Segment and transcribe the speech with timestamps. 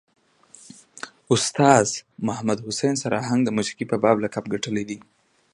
[1.35, 1.87] استاذ
[2.27, 4.97] محمد حسین سر آهنګ د موسیقي بابا لقب ګټلی دی.